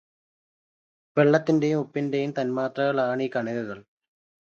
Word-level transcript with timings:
വെള്ളത്തിന്റെയും 1.17 1.79
ഉപ്പിന്റെയും 1.79 2.31
തൻമാത്രകൾ 2.31 3.01
ആണ് 3.01 3.23
ഈ 3.23 3.29
കണികകൾ. 3.35 3.79